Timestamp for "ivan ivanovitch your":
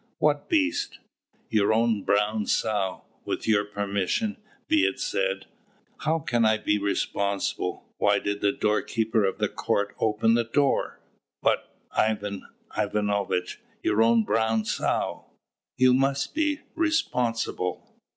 11.95-14.01